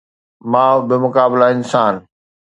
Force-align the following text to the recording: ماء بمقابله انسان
ماء 0.51 0.77
بمقابله 0.87 1.47
انسان 1.51 1.95